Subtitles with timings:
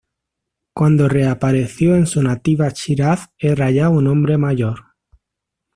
[0.75, 4.95] Cuando reapareció en su nativa Shiraz era ya un hombre mayor.